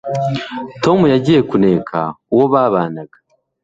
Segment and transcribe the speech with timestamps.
[0.83, 1.99] Tom yagiye kuneka
[2.33, 3.17] uwo babanaga